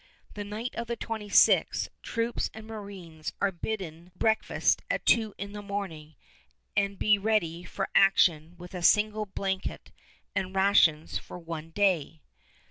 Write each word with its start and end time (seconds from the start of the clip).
The 0.33 0.43
night 0.43 0.73
of 0.73 0.87
the 0.87 0.97
26th 0.97 1.87
troops 2.01 2.49
and 2.55 2.65
marines 2.65 3.33
are 3.39 3.51
bidden 3.51 4.11
breakfast 4.15 4.81
at 4.89 5.05
two 5.05 5.35
in 5.37 5.51
the 5.51 5.61
morning, 5.61 6.15
and 6.75 6.97
be 6.97 7.19
ready 7.19 7.63
for 7.63 7.87
action 7.93 8.55
with 8.57 8.73
a 8.73 8.81
single 8.81 9.27
blanket 9.27 9.91
and 10.33 10.55
rations 10.55 11.19
for 11.19 11.37
one 11.37 11.69
day. 11.69 12.23